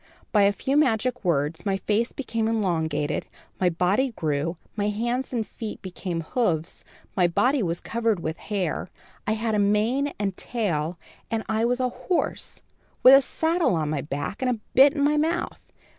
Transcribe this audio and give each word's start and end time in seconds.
By 0.31 0.41
a 0.41 0.51
few 0.51 0.77
magic 0.77 1.23
words, 1.23 1.63
my 1.63 1.77
face 1.77 2.11
became 2.11 2.47
elongated, 2.47 3.27
my 3.59 3.69
body 3.69 4.13
grew, 4.13 4.57
my 4.75 4.87
hands 4.89 5.31
and 5.31 5.45
feet 5.45 5.79
became 5.83 6.21
hoofs, 6.21 6.83
my 7.15 7.27
body 7.27 7.61
was 7.61 7.79
covered 7.81 8.19
with 8.19 8.37
hair, 8.37 8.89
I 9.27 9.33
had 9.33 9.53
a 9.53 9.59
mane 9.59 10.11
and 10.17 10.35
tail, 10.35 10.97
and 11.29 11.43
I 11.47 11.65
was 11.65 11.79
a 11.79 11.89
horse, 11.89 12.63
with 13.03 13.13
a 13.13 13.21
saddle 13.21 13.75
on 13.75 13.91
my 13.91 14.01
back, 14.01 14.41
and 14.41 14.49
a 14.49 14.59
bit 14.73 14.95
in 14.95 15.03
my 15.03 15.17
mouth. 15.17 15.71